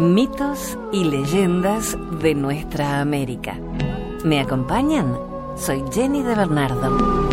[0.00, 3.60] Mitos y leyendas de nuestra América.
[4.24, 5.14] ¿Me acompañan?
[5.58, 7.28] Soy Jenny de Bernardo.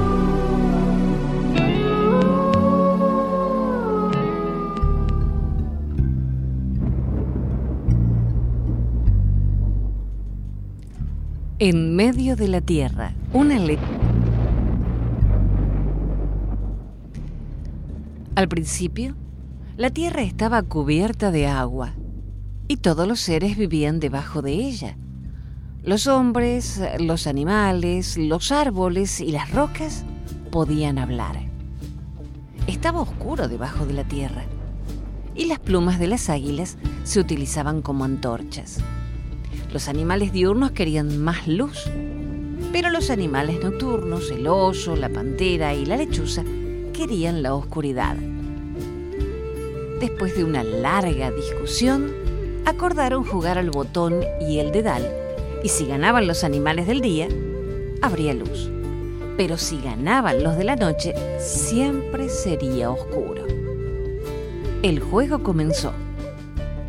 [11.60, 13.79] En medio de la tierra, una le...
[18.36, 19.16] Al principio,
[19.77, 21.94] la tierra estaba cubierta de agua
[22.68, 24.98] y todos los seres vivían debajo de ella.
[25.84, 30.03] Los hombres, los animales, los árboles y las rocas
[30.52, 31.38] podían hablar.
[32.67, 34.44] Estaba oscuro debajo de la tierra
[35.34, 38.80] y las plumas de las águilas se utilizaban como antorchas.
[39.72, 41.89] Los animales diurnos querían más luz,
[42.73, 46.44] pero los animales nocturnos, el oso, la pantera y la lechuza,
[46.91, 48.17] querían la oscuridad.
[50.02, 52.27] Después de una larga discusión,
[52.67, 55.09] acordaron jugar al botón y el dedal,
[55.64, 57.30] y si ganaban los animales del día,
[58.02, 58.69] habría luz.
[59.38, 63.45] Pero si ganaban los de la noche, siempre sería oscuro.
[64.83, 65.94] El juego comenzó.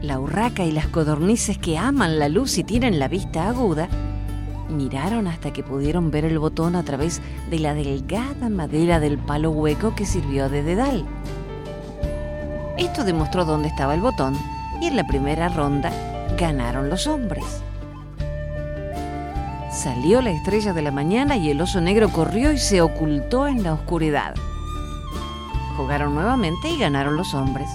[0.02, 3.88] La urraca y las codornices que aman la luz y tienen la vista aguda,
[4.68, 9.52] miraron hasta que pudieron ver el botón a través de la delgada madera del palo
[9.52, 11.04] hueco que sirvió de dedal.
[12.76, 14.36] Esto demostró dónde estaba el botón
[14.80, 15.90] y en la primera ronda
[16.38, 17.44] ganaron los hombres.
[19.70, 23.62] Salió la estrella de la mañana y el oso negro corrió y se ocultó en
[23.62, 24.34] la oscuridad.
[25.76, 27.68] Jugaron nuevamente y ganaron los hombres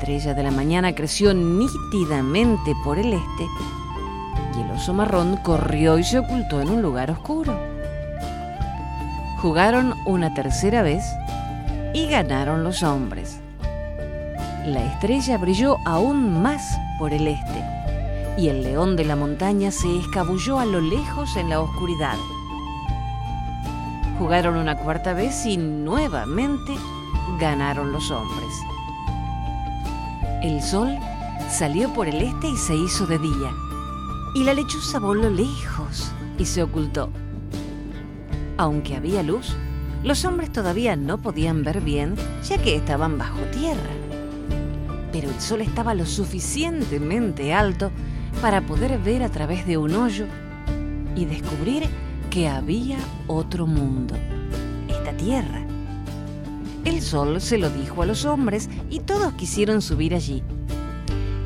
[0.00, 3.46] estrella de la mañana creció nítidamente por el este
[4.56, 7.54] y el oso marrón corrió y se ocultó en un lugar oscuro.
[9.42, 11.04] Jugaron una tercera vez
[11.92, 13.40] y ganaron los hombres.
[14.66, 17.70] La estrella brilló aún más por el este
[18.40, 22.16] y el león de la montaña se escabulló a lo lejos en la oscuridad.
[24.18, 26.74] Jugaron una cuarta vez y nuevamente
[27.38, 28.54] ganaron los hombres.
[30.42, 30.98] El sol
[31.50, 33.50] salió por el este y se hizo de día,
[34.34, 37.10] y la lechuza voló lejos y se ocultó.
[38.56, 39.54] Aunque había luz,
[40.02, 43.99] los hombres todavía no podían ver bien ya que estaban bajo tierra.
[45.12, 47.90] Pero el sol estaba lo suficientemente alto
[48.40, 50.26] para poder ver a través de un hoyo
[51.16, 51.88] y descubrir
[52.30, 54.14] que había otro mundo,
[54.88, 55.66] esta tierra
[56.84, 60.42] el sol se lo dijo a los hombres y todos quisieron subir allí.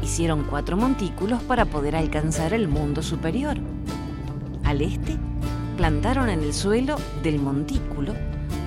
[0.02, 3.56] Hicieron cuatro montículos para poder alcanzar el mundo superior.
[4.62, 5.16] Al este,
[5.76, 8.14] plantaron en el suelo del montículo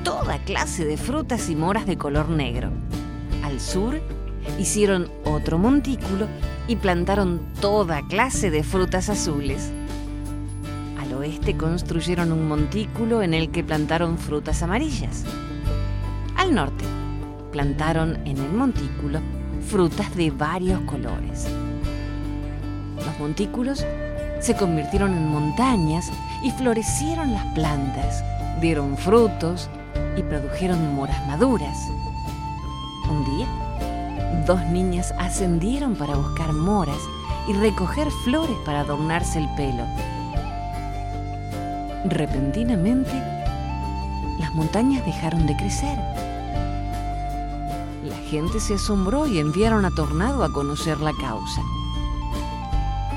[0.04, 2.70] toda clase de frutas y moras de color negro.
[3.44, 4.02] Al sur,
[4.60, 6.28] hicieron otro montículo
[6.68, 9.72] y plantaron toda clase de frutas azules.
[11.00, 15.24] Al oeste construyeron un montículo en el que plantaron frutas amarillas
[16.38, 16.86] al norte.
[17.52, 19.20] Plantaron en el montículo
[19.68, 21.48] frutas de varios colores.
[22.96, 23.86] Los montículos
[24.40, 26.12] se convirtieron en montañas
[26.44, 28.24] y florecieron las plantas,
[28.62, 29.70] dieron frutos
[30.16, 31.78] y produjeron moras maduras.
[33.10, 33.48] Un día,
[34.48, 37.02] dos niñas ascendieron para buscar moras
[37.48, 39.84] y recoger flores para adornarse el pelo.
[42.06, 43.14] Repentinamente,
[44.40, 46.00] las montañas dejaron de crecer
[48.28, 51.62] gente se asombró y enviaron a Tornado a conocer la causa.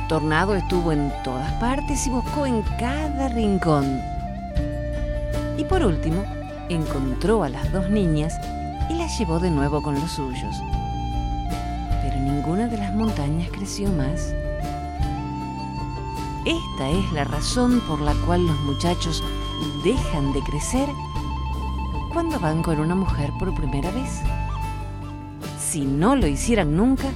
[0.08, 4.00] Tornado estuvo en todas partes y buscó en cada rincón.
[5.58, 6.24] Y por último,
[6.68, 8.34] encontró a las dos niñas
[8.88, 10.56] y las llevó de nuevo con los suyos.
[12.10, 14.34] Pero ninguna de las montañas creció más.
[16.44, 19.22] Esta es la razón por la cual los muchachos
[19.84, 20.88] dejan de crecer
[22.12, 24.21] cuando van con una mujer por primera vez
[25.71, 27.12] si no lo hicieran nunca,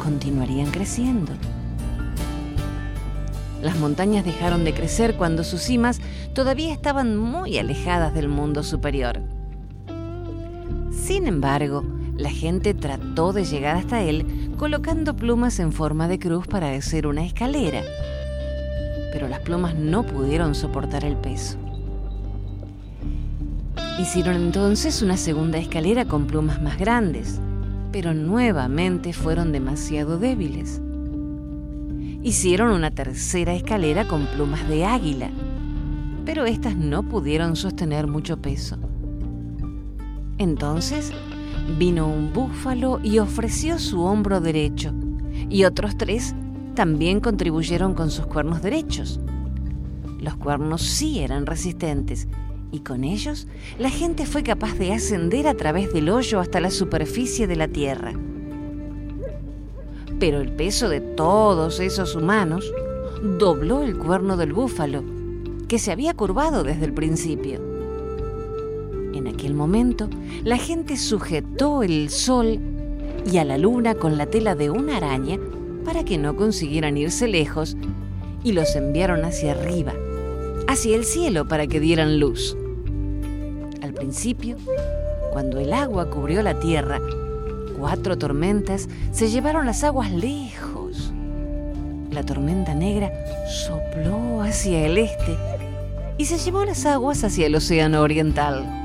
[0.00, 1.32] continuarían creciendo.
[3.60, 6.00] Las montañas dejaron de crecer cuando sus cimas
[6.32, 9.20] todavía estaban muy alejadas del mundo superior.
[10.92, 11.82] Sin embargo,
[12.16, 17.06] la gente trató de llegar hasta él colocando plumas en forma de cruz para hacer
[17.06, 17.82] una escalera,
[19.12, 21.58] pero las plumas no pudieron soportar el peso.
[23.98, 27.40] Hicieron entonces una segunda escalera con plumas más grandes
[27.92, 30.80] pero nuevamente fueron demasiado débiles.
[32.22, 35.30] Hicieron una tercera escalera con plumas de águila,
[36.24, 38.78] pero éstas no pudieron sostener mucho peso.
[40.38, 41.12] Entonces
[41.78, 44.92] vino un búfalo y ofreció su hombro derecho,
[45.48, 46.34] y otros tres
[46.74, 49.20] también contribuyeron con sus cuernos derechos.
[50.20, 52.28] Los cuernos sí eran resistentes
[52.70, 53.46] y con ellos
[53.78, 57.68] la gente fue capaz de ascender a través del hoyo hasta la superficie de la
[57.68, 58.14] tierra.
[60.18, 62.72] Pero el peso de todos esos humanos
[63.38, 65.04] dobló el cuerno del búfalo,
[65.68, 67.71] que se había curvado desde el principio.
[69.42, 70.08] Aquel momento,
[70.44, 72.60] la gente sujetó el sol
[73.28, 75.36] y a la luna con la tela de una araña
[75.84, 77.76] para que no consiguieran irse lejos
[78.44, 79.94] y los enviaron hacia arriba,
[80.68, 82.56] hacia el cielo para que dieran luz.
[83.82, 84.58] Al principio,
[85.32, 87.00] cuando el agua cubrió la tierra,
[87.76, 91.12] cuatro tormentas se llevaron las aguas lejos.
[92.12, 93.10] La tormenta negra
[93.66, 95.36] sopló hacia el este
[96.16, 98.81] y se llevó las aguas hacia el océano oriental.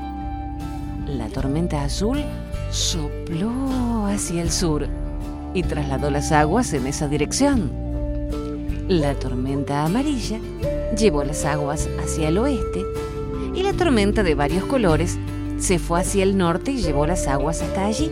[1.28, 2.24] La tormenta azul
[2.70, 4.86] sopló hacia el sur
[5.52, 7.70] y trasladó las aguas en esa dirección.
[8.88, 10.40] La tormenta amarilla
[10.96, 12.82] llevó las aguas hacia el oeste
[13.54, 15.18] y la tormenta de varios colores
[15.58, 18.10] se fue hacia el norte y llevó las aguas hasta allí.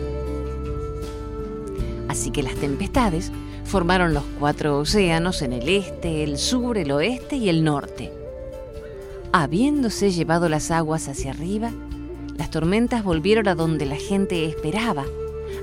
[2.07, 3.31] Así que las tempestades
[3.65, 8.13] formaron los cuatro océanos en el este, el sur, el oeste y el norte.
[9.31, 11.71] Habiéndose llevado las aguas hacia arriba,
[12.37, 15.05] las tormentas volvieron a donde la gente esperaba,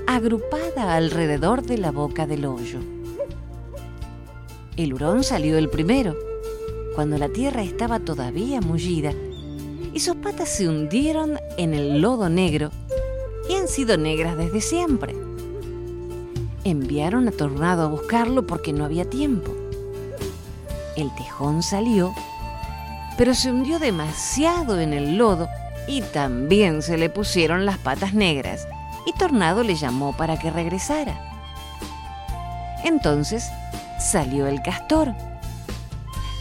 [0.07, 2.79] agrupada alrededor de la boca del hoyo.
[4.75, 6.15] El hurón salió el primero,
[6.95, 9.13] cuando la tierra estaba todavía mullida,
[9.93, 12.71] y sus patas se hundieron en el lodo negro
[13.49, 15.15] y han sido negras desde siempre.
[16.65, 19.55] Enviaron a Tornado a buscarlo porque no había tiempo.
[20.97, 22.13] El tejón salió,
[23.17, 25.47] pero se hundió demasiado en el lodo
[25.87, 28.67] y también se le pusieron las patas negras
[29.05, 31.19] y Tornado le llamó para que regresara.
[32.83, 33.49] Entonces
[33.99, 35.13] salió el castor,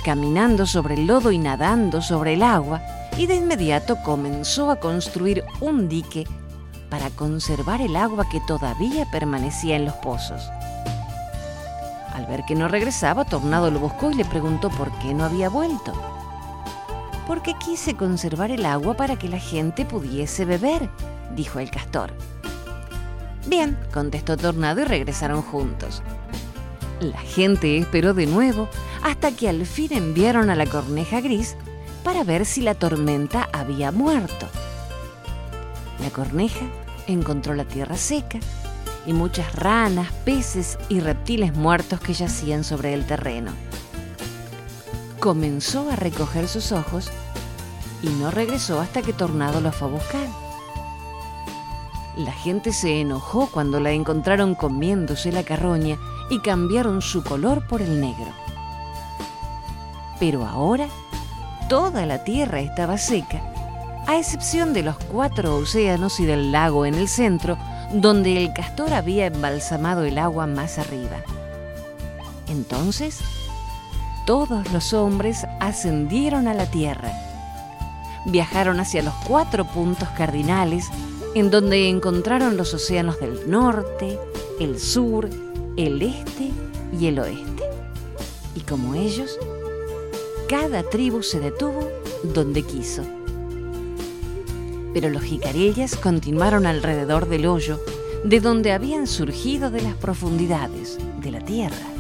[0.04, 2.82] caminando sobre el lodo y nadando sobre el agua,
[3.16, 6.26] y de inmediato comenzó a construir un dique
[6.90, 10.42] para conservar el agua que todavía permanecía en los pozos.
[12.12, 15.48] Al ver que no regresaba, Tornado lo buscó y le preguntó por qué no había
[15.48, 15.92] vuelto
[17.26, 20.88] porque quise conservar el agua para que la gente pudiese beber,
[21.34, 22.12] dijo el castor.
[23.46, 26.02] Bien, contestó Tornado y regresaron juntos.
[27.00, 28.68] La gente esperó de nuevo
[29.02, 31.56] hasta que al fin enviaron a la corneja gris
[32.02, 34.46] para ver si la tormenta había muerto.
[36.00, 36.66] La corneja
[37.06, 38.38] encontró la tierra seca
[39.06, 43.52] y muchas ranas, peces y reptiles muertos que yacían sobre el terreno
[45.24, 47.10] comenzó a recoger sus ojos
[48.02, 50.26] y no regresó hasta que Tornado lo fue a buscar.
[52.14, 55.96] La gente se enojó cuando la encontraron comiéndose la carroña
[56.28, 58.30] y cambiaron su color por el negro.
[60.20, 60.88] Pero ahora
[61.70, 63.40] toda la tierra estaba seca,
[64.06, 67.56] a excepción de los cuatro océanos y del lago en el centro,
[67.94, 71.16] donde el castor había embalsamado el agua más arriba.
[72.46, 73.22] Entonces
[74.26, 77.12] todos los hombres ascendieron a la tierra.
[78.26, 80.88] Viajaron hacia los cuatro puntos cardinales
[81.34, 84.18] en donde encontraron los océanos del norte,
[84.60, 85.28] el sur,
[85.76, 86.50] el este
[86.98, 87.64] y el oeste.
[88.54, 89.38] Y como ellos,
[90.48, 91.88] cada tribu se detuvo
[92.22, 93.02] donde quiso.
[94.94, 97.80] Pero los jicarillas continuaron alrededor del hoyo
[98.24, 101.93] de donde habían surgido de las profundidades de la tierra.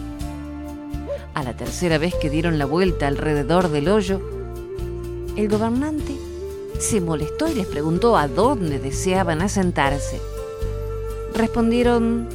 [1.34, 4.20] A la tercera vez que dieron la vuelta alrededor del hoyo,
[5.36, 6.16] el gobernante
[6.78, 10.20] se molestó y les preguntó a dónde deseaban asentarse.
[11.34, 12.28] Respondieron,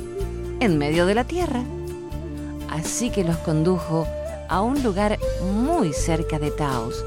[0.60, 1.63] en medio de la tierra.
[2.70, 4.06] Así que los condujo
[4.50, 5.18] a un lugar
[5.63, 7.06] muy cerca de Taos.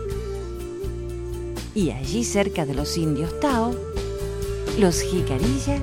[1.75, 3.75] Y allí cerca de los indios Tao,
[4.79, 5.83] los jicarilla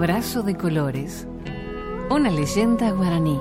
[0.00, 1.26] Abrazo de colores.
[2.08, 3.38] Una leyenda guaraní.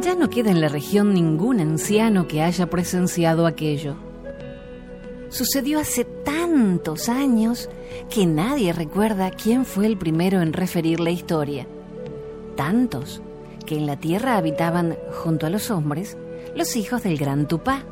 [0.00, 3.96] Ya no queda en la región ningún anciano que haya presenciado aquello.
[5.28, 7.68] Sucedió hace tantos años
[8.08, 11.66] que nadie recuerda quién fue el primero en referir la historia.
[12.56, 13.20] Tantos
[13.66, 16.16] que en la tierra habitaban junto a los hombres
[16.56, 17.84] los hijos del gran Tupá.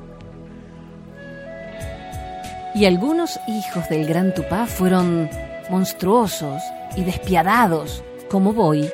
[2.74, 5.28] Y algunos hijos del gran Tupá fueron
[5.70, 6.62] monstruosos
[6.96, 8.88] y despiadados, como Boy,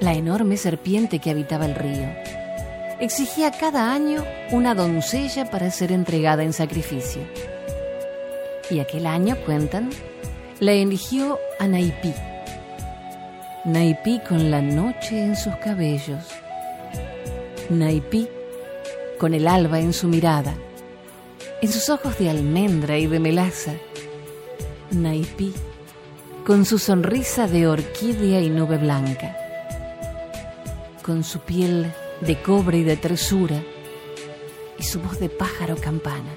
[0.00, 2.08] la enorme serpiente que habitaba el río.
[3.00, 7.22] Exigía cada año una doncella para ser entregada en sacrificio.
[8.70, 9.90] Y aquel año, cuentan,
[10.60, 12.12] la eligió a Naipí.
[13.64, 16.24] Naipí con la noche en sus cabellos.
[17.68, 18.28] Naipí
[19.18, 20.54] con el alba en su mirada,
[21.62, 23.74] en sus ojos de almendra y de melaza.
[24.90, 25.52] Naipí
[26.46, 29.36] con su sonrisa de orquídea y nube blanca
[31.02, 33.62] con su piel de cobre y de tersura
[34.78, 36.30] y su voz de pájaro campana.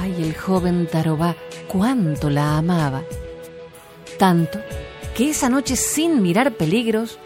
[0.00, 1.36] Ay, el joven Tarobá,
[1.68, 3.02] cuánto la amaba.
[4.18, 4.60] Tanto
[5.16, 7.18] que esa noche, sin mirar peligros,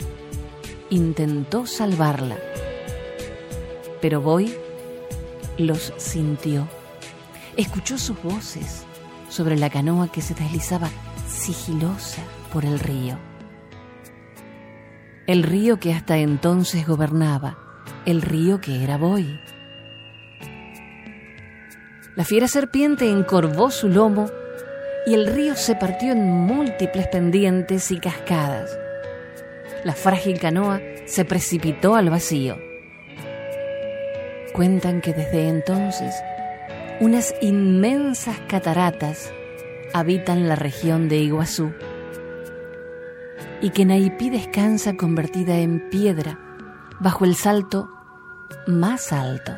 [0.90, 2.38] intentó salvarla.
[4.00, 4.54] Pero Boy
[5.58, 6.66] los sintió.
[7.56, 8.84] Escuchó sus voces
[9.28, 10.88] sobre la canoa que se deslizaba
[11.28, 12.22] sigilosa
[12.52, 13.18] por el río
[15.28, 17.58] el río que hasta entonces gobernaba,
[18.06, 19.38] el río que era Boy.
[22.16, 24.30] La fiera serpiente encorvó su lomo
[25.06, 28.70] y el río se partió en múltiples pendientes y cascadas.
[29.84, 32.56] La frágil canoa se precipitó al vacío.
[34.52, 36.14] Cuentan que desde entonces
[37.00, 39.32] unas inmensas cataratas
[39.92, 41.72] habitan la región de Iguazú
[43.60, 46.38] y que Naipí descansa convertida en piedra
[47.00, 47.88] bajo el salto
[48.66, 49.52] más alto.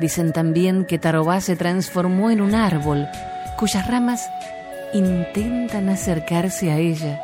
[0.00, 3.06] Dicen también que Tarobá se transformó en un árbol
[3.56, 4.28] cuyas ramas
[4.92, 7.20] intentan acercarse a ella,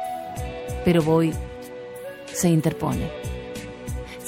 [0.85, 1.33] pero Boy
[2.33, 3.22] se interpone.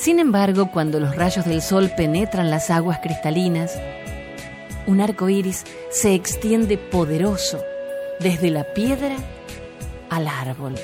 [0.05, 3.73] Sin embargo, cuando los rayos del sol penetran las aguas cristalinas,
[4.87, 7.65] un arco iris se extiende poderoso
[8.21, 9.17] desde la piedra
[10.11, 10.75] al árbol.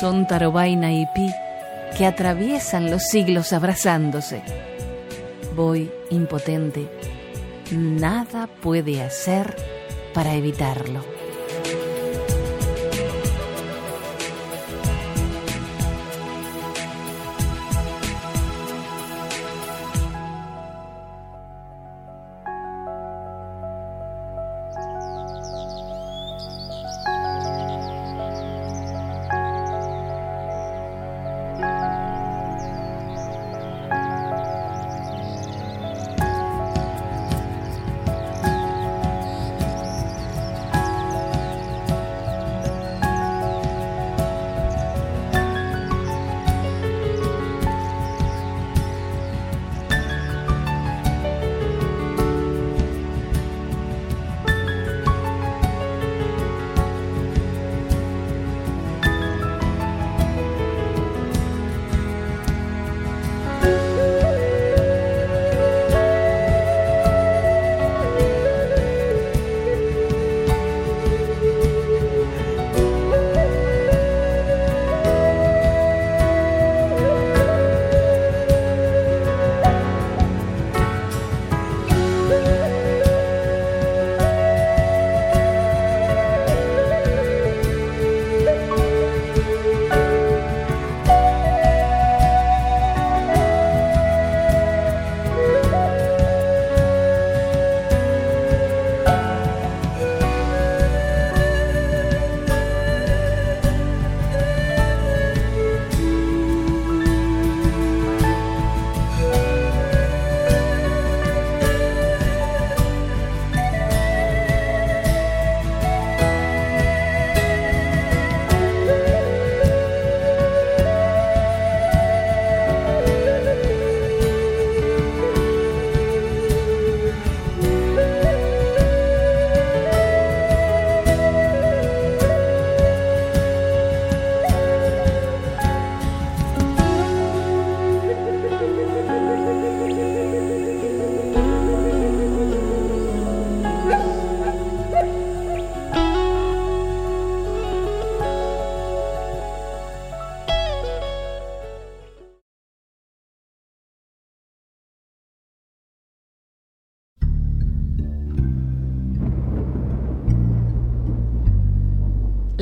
[0.00, 1.30] Son Tarobaina y Pi
[1.98, 4.40] que atraviesan los siglos abrazándose.
[5.54, 6.88] Voy impotente.
[7.70, 9.54] Nada puede hacer
[10.14, 11.19] para evitarlo.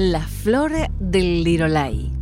[0.01, 2.13] La flor del lirolai.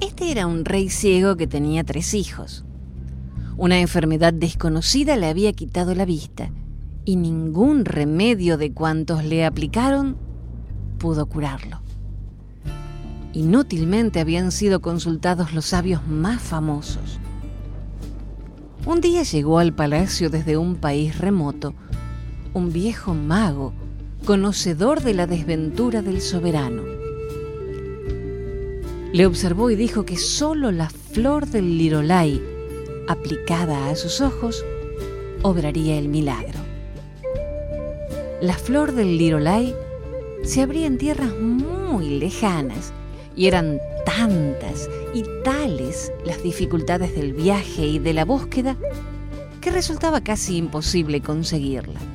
[0.00, 2.64] Este era un rey ciego que tenía tres hijos.
[3.56, 6.52] Una enfermedad desconocida le había quitado la vista
[7.04, 10.16] y ningún remedio de cuantos le aplicaron
[10.98, 11.80] pudo curarlo.
[13.32, 17.18] Inútilmente habían sido consultados los sabios más famosos.
[18.86, 21.74] Un día llegó al palacio desde un país remoto
[22.54, 23.72] un viejo mago,
[24.24, 26.82] conocedor de la desventura del soberano.
[29.12, 32.40] Le observó y dijo que sólo la flor del lirolai,
[33.08, 34.64] aplicada a sus ojos,
[35.42, 36.60] obraría el milagro.
[38.40, 39.74] La flor del lirolai
[40.44, 42.92] se abría en tierras muy lejanas
[43.36, 48.76] y eran tantas y tales las dificultades del viaje y de la búsqueda
[49.60, 52.13] que resultaba casi imposible conseguirla.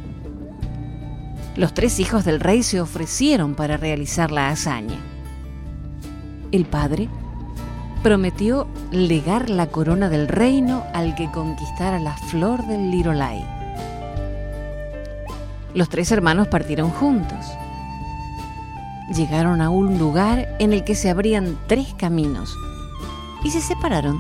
[1.60, 4.96] Los tres hijos del rey se ofrecieron para realizar la hazaña.
[6.54, 7.10] El padre
[8.02, 13.46] prometió legar la corona del reino al que conquistara la flor del Lirolai.
[15.74, 17.46] Los tres hermanos partieron juntos.
[19.14, 22.56] Llegaron a un lugar en el que se abrían tres caminos
[23.44, 24.18] y se separaron,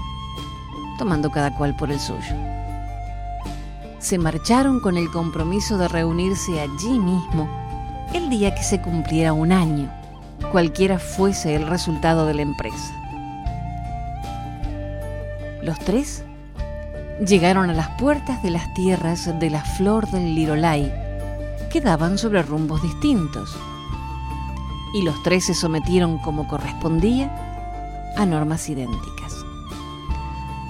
[0.97, 2.48] tomando cada cual por el suyo
[3.99, 7.49] se marcharon con el compromiso de reunirse allí mismo
[8.13, 9.91] el día que se cumpliera un año,
[10.51, 12.95] cualquiera fuese el resultado de la empresa.
[15.61, 16.23] Los tres
[17.25, 20.91] llegaron a las puertas de las tierras de la flor del Lirolai,
[21.69, 23.55] que daban sobre rumbos distintos,
[24.93, 27.29] y los tres se sometieron como correspondía
[28.17, 29.35] a normas idénticas.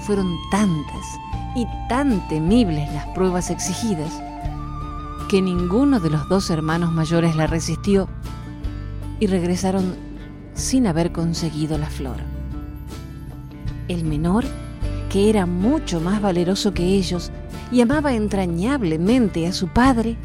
[0.02, 1.20] Fueron tantas
[1.56, 4.22] y tan temibles las pruebas exigidas
[5.30, 8.10] que ninguno de los dos hermanos mayores la resistió
[9.20, 9.96] y regresaron
[10.56, 12.18] sin haber conseguido la flor.
[13.88, 14.44] El menor,
[15.10, 17.32] que era mucho más valeroso que ellos
[17.72, 20.18] y amaba entrañablemente a su padre,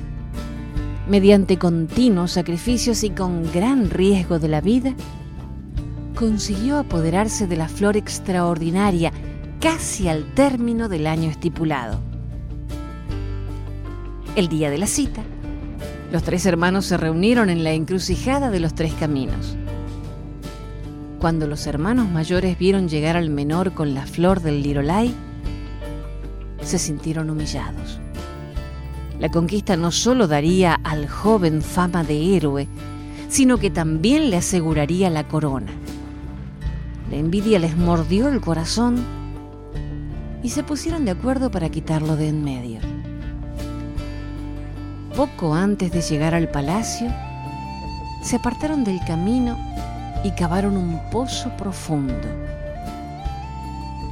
[1.07, 4.95] mediante continuos sacrificios y con gran riesgo de la vida,
[6.15, 9.13] consiguió apoderarse de la flor extraordinaria
[9.65, 11.99] casi al término del año estipulado.
[14.37, 15.23] El día de la cita,
[16.13, 19.57] los tres hermanos se reunieron en la encrucijada de los tres caminos.
[21.19, 25.15] Cuando los hermanos mayores vieron llegar al menor con la flor del lirolai,
[26.61, 28.01] se sintieron humillados.
[29.19, 32.69] La conquista no solo daría al joven fama de héroe,
[33.31, 35.73] sino que también le aseguraría la corona.
[37.11, 39.24] La envidia les mordió el corazón
[40.45, 42.79] y se pusieron de acuerdo para quitarlo de en medio.
[45.17, 47.11] Poco antes de llegar al palacio,
[48.23, 49.59] se apartaron del camino
[50.23, 52.29] y cavaron un pozo profundo.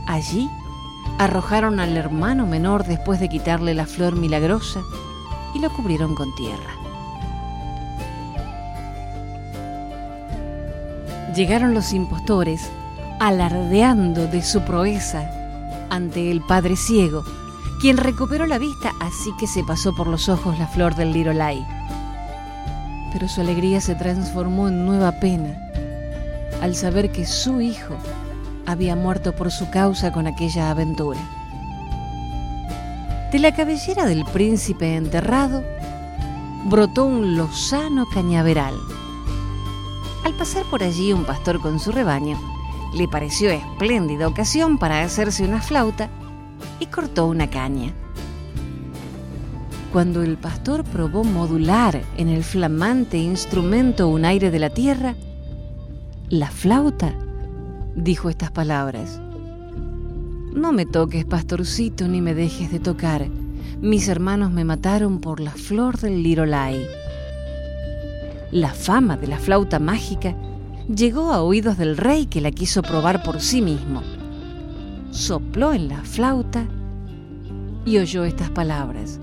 [0.07, 0.49] Allí
[1.19, 4.81] arrojaron al hermano menor después de quitarle la flor milagrosa
[5.55, 6.73] y lo cubrieron con tierra.
[11.37, 12.71] Llegaron los impostores
[13.21, 15.42] alardeando de su proeza
[15.93, 17.23] ante el padre ciego,
[17.79, 21.67] quien recuperó la vista así que se pasó por los ojos la flor del lirolai.
[23.13, 25.55] Pero su alegría se transformó en nueva pena
[26.63, 27.95] al saber que su hijo
[28.65, 31.21] había muerto por su causa con aquella aventura.
[33.31, 35.63] De la cabellera del príncipe enterrado
[36.65, 38.75] brotó un lozano cañaveral.
[40.25, 42.52] Al pasar por allí un pastor con su rebaño,
[42.95, 46.09] le pareció espléndida ocasión para hacerse una flauta
[46.81, 47.93] y cortó una caña.
[49.93, 55.15] Cuando el pastor probó modular en el flamante instrumento un aire de la tierra,
[56.29, 57.15] la flauta
[57.95, 59.21] dijo estas palabras.
[60.55, 63.29] No me toques, pastorcito, ni me dejes de tocar.
[63.81, 66.87] Mis hermanos me mataron por la flor del lirolai.
[68.51, 70.35] La fama de la flauta mágica
[70.89, 74.03] llegó a oídos del rey que la quiso probar por sí mismo.
[75.11, 76.67] Sopló en la flauta
[77.85, 79.21] y oyó estas palabras.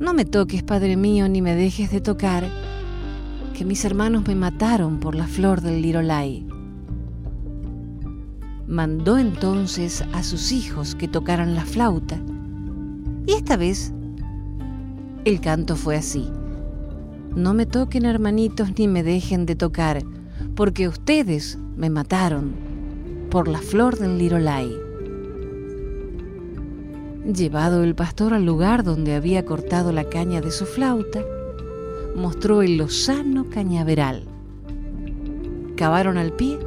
[0.00, 2.48] No me toques, Padre mío, ni me dejes de tocar,
[3.52, 6.46] que mis hermanos me mataron por la flor del lirolai.
[8.68, 12.20] Mandó entonces a sus hijos que tocaran la flauta,
[13.26, 13.92] y esta vez
[15.24, 16.28] el canto fue así.
[17.34, 20.02] No me toquen hermanitos ni me dejen de tocar,
[20.54, 22.52] porque ustedes me mataron
[23.30, 24.74] por la flor del lirolai.
[27.32, 31.22] Llevado el pastor al lugar donde había cortado la caña de su flauta,
[32.16, 34.24] mostró el lozano cañaveral.
[35.76, 36.58] Cavaron al pie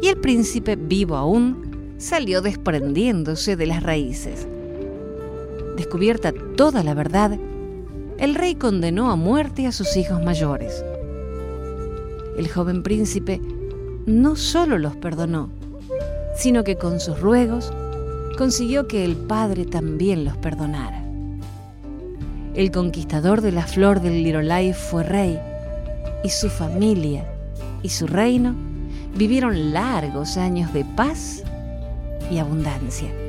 [0.00, 4.48] y el príncipe, vivo aún, salió desprendiéndose de las raíces.
[5.76, 7.38] Descubierta toda la verdad,
[8.18, 10.84] el rey condenó a muerte a sus hijos mayores.
[12.36, 13.40] El joven príncipe
[14.06, 15.50] no solo los perdonó,
[16.36, 17.72] sino que con sus ruegos
[18.36, 21.04] consiguió que el Padre también los perdonara.
[22.54, 25.38] El conquistador de la flor del Lirolai fue rey
[26.24, 27.24] y su familia
[27.82, 28.54] y su reino
[29.16, 31.44] vivieron largos años de paz
[32.30, 33.27] y abundancia.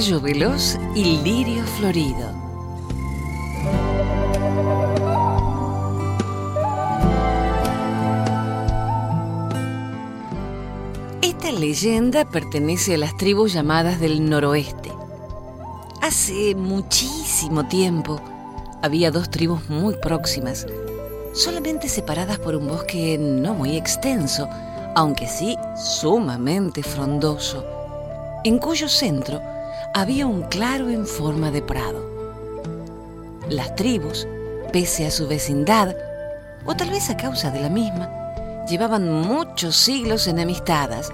[0.00, 2.32] Rayo veloz y lirio florido.
[11.20, 14.90] Esta leyenda pertenece a las tribus llamadas del noroeste.
[16.00, 18.22] Hace muchísimo tiempo
[18.80, 20.66] había dos tribus muy próximas,
[21.34, 24.48] solamente separadas por un bosque no muy extenso,
[24.94, 27.62] aunque sí sumamente frondoso,
[28.44, 29.49] en cuyo centro
[29.94, 32.04] había un claro en forma de prado.
[33.48, 34.26] Las tribus,
[34.72, 35.96] pese a su vecindad,
[36.64, 38.08] o tal vez a causa de la misma,
[38.68, 41.10] llevaban muchos siglos enemistadas,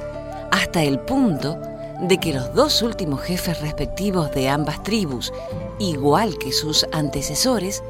[0.50, 1.58] hasta el punto
[2.02, 5.32] de que los dos últimos jefes respectivos de ambas tribus,
[5.78, 7.82] igual que sus antecesores,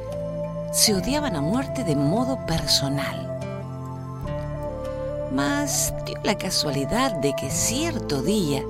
[0.72, 3.22] se odiaban a muerte de modo personal.
[5.32, 8.62] Mas dio la casualidad de que cierto día,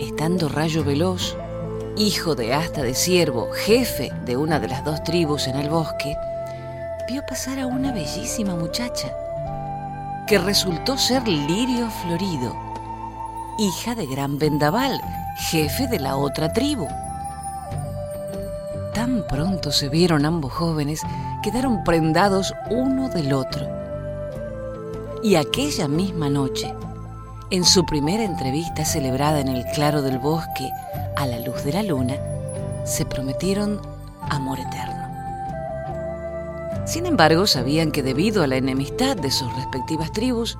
[0.00, 1.36] estando Rayo Veloz,
[1.96, 6.16] hijo de Asta de Ciervo, jefe de una de las dos tribus en el bosque,
[7.08, 9.12] vio pasar a una bellísima muchacha,
[10.26, 12.54] que resultó ser Lirio Florido,
[13.58, 15.00] hija de Gran Vendaval,
[15.50, 16.88] jefe de la otra tribu.
[18.94, 21.02] Tan pronto se vieron ambos jóvenes,
[21.42, 23.68] quedaron prendados uno del otro.
[25.22, 26.74] Y aquella misma noche,
[27.54, 30.72] en su primera entrevista celebrada en el claro del bosque,
[31.14, 32.16] a la luz de la luna,
[32.84, 33.80] se prometieron
[34.28, 35.04] amor eterno.
[36.84, 40.58] Sin embargo, sabían que debido a la enemistad de sus respectivas tribus,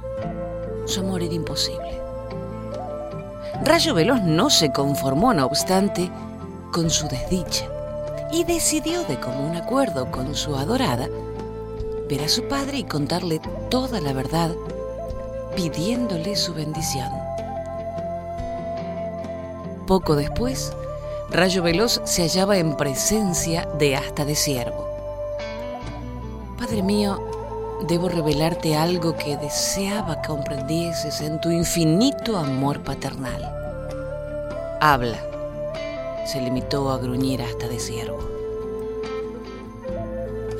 [0.86, 2.00] su amor era imposible.
[3.64, 6.12] Rayo Veloz no se conformó, no obstante,
[6.72, 7.64] con su desdicha
[8.30, 11.08] y decidió de común acuerdo con su adorada
[12.08, 14.54] ver a su padre y contarle toda la verdad
[15.54, 17.10] pidiéndole su bendición.
[19.86, 20.72] Poco después,
[21.30, 24.88] Rayo Veloz se hallaba en presencia de Asta de Siervo.
[26.58, 27.20] Padre mío,
[27.88, 33.42] debo revelarte algo que deseaba comprendieses en tu infinito amor paternal.
[34.80, 35.18] Habla,
[36.26, 38.33] se limitó a gruñir Asta de Siervo.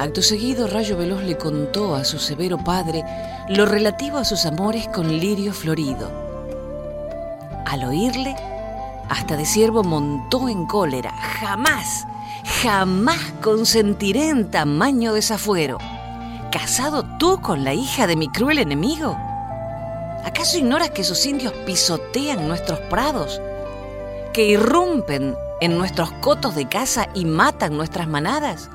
[0.05, 3.03] Acto seguido, Rayo Veloz le contó a su severo padre
[3.49, 6.11] lo relativo a sus amores con Lirio Florido.
[7.65, 8.37] Al oírle,
[9.09, 11.11] hasta de siervo montó en cólera.
[11.41, 12.07] Jamás,
[12.61, 15.79] jamás consentiré en tamaño desafuero.
[16.53, 19.17] ¿Casado tú con la hija de mi cruel enemigo?
[20.23, 23.41] ¿Acaso ignoras que sus indios pisotean nuestros prados?
[24.35, 28.69] ¿Que irrumpen en nuestros cotos de caza y matan nuestras manadas?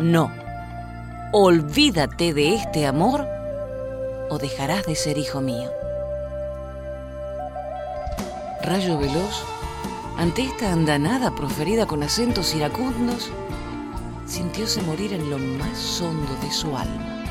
[0.00, 0.32] No,
[1.30, 3.28] olvídate de este amor
[4.28, 5.70] o dejarás de ser hijo mío.
[8.60, 9.44] Rayo veloz,
[10.18, 13.30] ante esta andanada proferida con acentos iracundos,
[14.26, 17.24] sintióse morir en lo más hondo de su alma.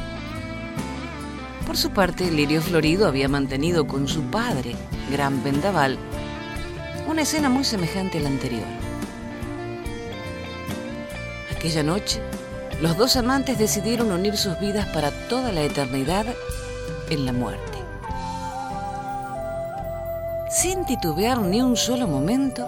[1.67, 4.75] Por su parte, Lirio Florido había mantenido con su padre,
[5.11, 5.97] Gran Vendaval,
[7.09, 8.67] una escena muy semejante a la anterior.
[11.57, 12.21] Aquella noche,
[12.83, 16.25] los dos amantes decidieron unir sus vidas para toda la eternidad
[17.09, 17.77] en la muerte.
[20.49, 22.67] Sin titubear ni un solo momento,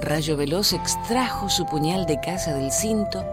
[0.00, 3.24] Rayo Veloz extrajo su puñal de caza del cinto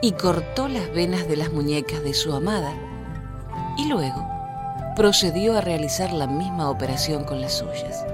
[0.00, 2.72] y cortó las venas de las muñecas de su amada,
[3.76, 4.26] y luego
[4.96, 8.06] procedió a realizar la misma operación con las suyas.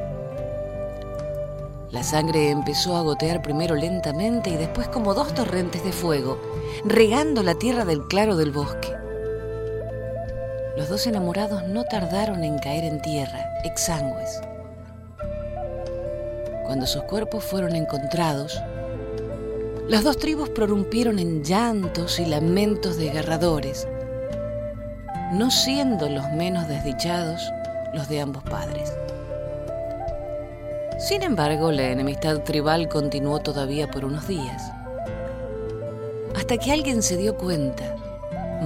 [1.93, 6.50] La sangre empezó a gotear primero lentamente y después como dos torrentes de fuego,
[6.85, 8.95] regando la tierra del claro del bosque.
[10.77, 14.41] Los dos enamorados no tardaron en caer en tierra, exangües.
[16.65, 18.63] Cuando sus cuerpos fueron encontrados,
[19.89, 23.89] las dos tribus prorrumpieron en llantos y lamentos desgarradores,
[25.33, 27.43] no siendo los menos desdichados
[27.93, 28.95] los de ambos padres.
[30.99, 34.71] Sin embargo, la enemistad tribal continuó todavía por unos días,
[36.51, 37.95] hasta que alguien se dio cuenta,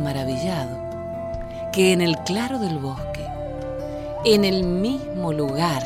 [0.03, 0.75] maravillado,
[1.71, 3.27] que en el claro del bosque,
[4.25, 5.83] en el mismo lugar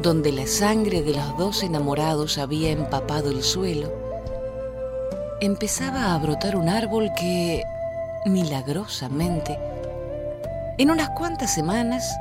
[0.00, 3.92] donde la sangre de los dos enamorados había empapado el suelo,
[5.40, 7.64] empezaba a brotar un árbol que,
[8.24, 9.58] milagrosamente,
[10.78, 12.16] en unas cuantas semanas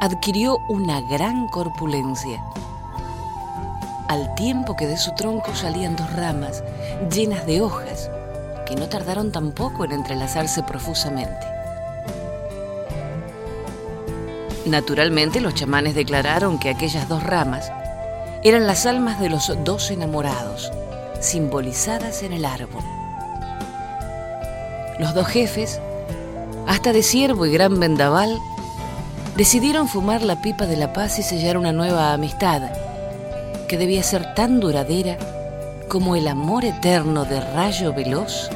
[0.00, 2.42] adquirió una gran corpulencia.
[4.08, 6.62] Al tiempo que de su tronco salían dos ramas
[7.14, 8.10] llenas de hojas,
[8.66, 11.46] que no tardaron tampoco en entrelazarse profusamente.
[14.66, 17.72] Naturalmente los chamanes declararon que aquellas dos ramas
[18.44, 20.72] eran las almas de los dos enamorados,
[21.20, 22.84] simbolizadas en el árbol.
[24.98, 25.80] Los dos jefes,
[26.66, 28.38] hasta de ciervo y gran vendaval,
[29.36, 32.62] decidieron fumar la pipa de la paz y sellar una nueva amistad
[33.66, 35.16] que debía ser tan duradera
[35.88, 38.50] como el amor eterno de rayo veloz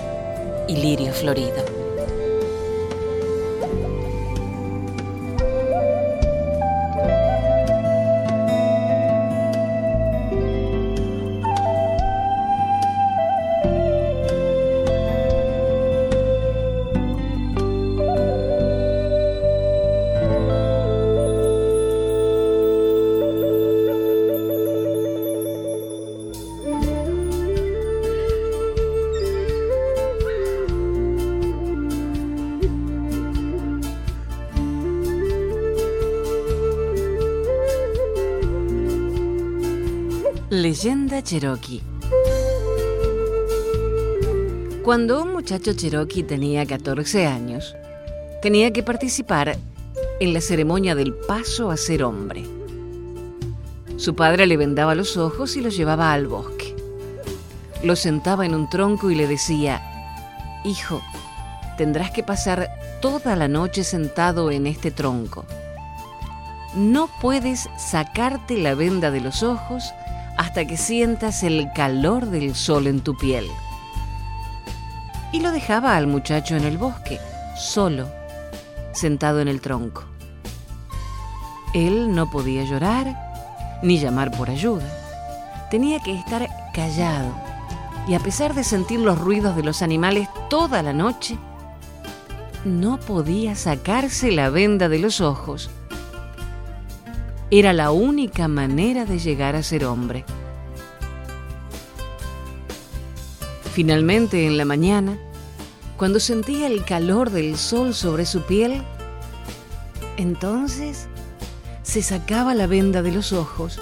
[0.69, 1.76] y lirio florido.
[40.62, 41.83] Leyenda Cherokee.
[44.83, 47.77] Cuando un muchacho cherokee tenía 14 años,
[48.40, 49.59] tenía que participar
[50.19, 52.45] en la ceremonia del paso a ser hombre.
[53.99, 56.75] Su padre le vendaba los ojos y lo llevaba al bosque.
[57.83, 59.83] Lo sentaba en un tronco y le decía,
[60.64, 61.03] Hijo,
[61.77, 62.71] tendrás que pasar
[63.03, 65.45] toda la noche sentado en este tronco.
[66.75, 69.92] No puedes sacarte la venda de los ojos
[70.37, 73.46] hasta que sientas el calor del sol en tu piel.
[75.33, 77.18] Y lo dejaba al muchacho en el bosque,
[77.57, 78.09] solo,
[78.92, 80.05] sentado en el tronco.
[81.75, 84.87] Él no podía llorar ni llamar por ayuda.
[85.70, 87.35] Tenía que estar callado
[88.09, 91.37] y a pesar de sentir los ruidos de los animales toda la noche,
[92.64, 95.70] no podía sacarse la venda de los ojos
[97.51, 100.25] era la única manera de llegar a ser hombre.
[103.73, 105.19] Finalmente, en la mañana,
[105.97, 108.83] cuando sentía el calor del sol sobre su piel,
[110.17, 111.09] entonces
[111.83, 113.79] se sacaba la venda de los ojos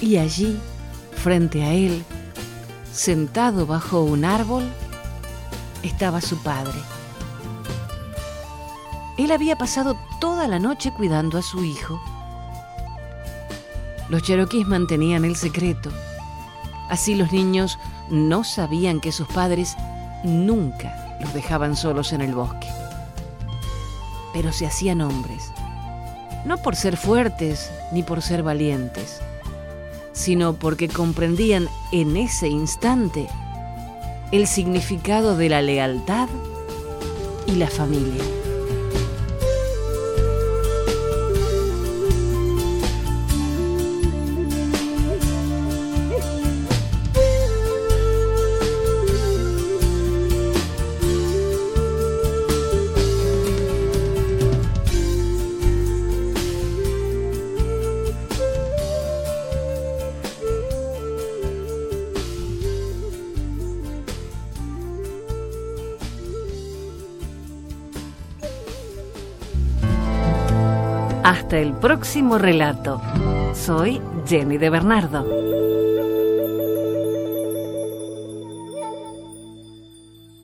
[0.00, 0.58] y allí,
[1.12, 2.04] frente a él,
[2.92, 4.64] sentado bajo un árbol,
[5.82, 6.78] estaba su padre.
[9.18, 12.00] Él había pasado toda la noche cuidando a su hijo.
[14.08, 15.90] Los cheroquíes mantenían el secreto.
[16.88, 17.78] Así los niños
[18.10, 19.76] no sabían que sus padres
[20.22, 22.68] nunca los dejaban solos en el bosque.
[24.32, 25.50] Pero se hacían hombres,
[26.44, 29.20] no por ser fuertes ni por ser valientes,
[30.12, 33.28] sino porque comprendían en ese instante
[34.32, 36.28] el significado de la lealtad
[37.46, 38.22] y la familia.
[71.86, 73.00] Próximo relato.
[73.54, 75.24] Soy Jenny de Bernardo.